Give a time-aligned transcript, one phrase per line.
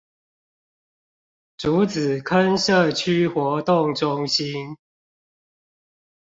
[1.57, 4.75] 竹仔坑社區活動中心